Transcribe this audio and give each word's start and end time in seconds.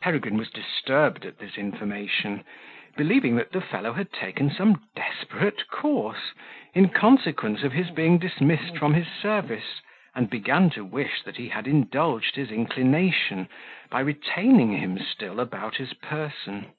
Peregrine 0.00 0.38
was 0.38 0.48
disturbed 0.48 1.26
at 1.26 1.36
this 1.38 1.58
information, 1.58 2.42
believing 2.96 3.36
that 3.36 3.52
the 3.52 3.60
fellow 3.60 3.92
had 3.92 4.14
taken 4.14 4.50
some 4.50 4.82
desperate 4.96 5.68
course, 5.68 6.32
in 6.72 6.88
consequence 6.88 7.62
of 7.62 7.72
his 7.74 7.90
being 7.90 8.16
dismissed 8.16 8.78
from 8.78 8.94
his 8.94 9.06
service, 9.08 9.82
and 10.14 10.30
began 10.30 10.70
to 10.70 10.86
wish 10.86 11.22
that 11.24 11.36
he 11.36 11.50
had 11.50 11.66
indulged 11.66 12.34
his 12.36 12.50
inclination, 12.50 13.46
by 13.90 14.00
retaining 14.00 14.72
him 14.72 14.98
still 14.98 15.38
about 15.38 15.76
his 15.76 15.92
person. 15.92 16.72